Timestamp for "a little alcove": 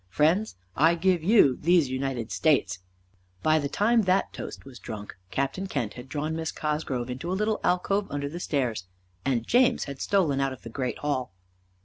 7.31-8.07